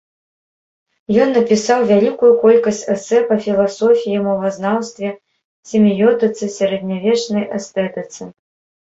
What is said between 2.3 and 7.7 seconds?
колькасць эсэ па філасофіі, мовазнаўстве, семіётыцы, сярэднявечнай